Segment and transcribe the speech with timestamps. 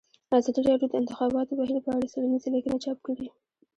[0.37, 3.27] ازادي راډیو د د انتخاباتو بهیر په اړه څېړنیزې لیکنې چاپ کړي.